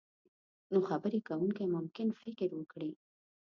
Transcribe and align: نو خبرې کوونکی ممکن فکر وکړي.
نو 0.71 0.77
خبرې 0.89 1.19
کوونکی 1.27 1.65
ممکن 1.75 2.07
فکر 2.21 2.49
وکړي. 2.55 2.91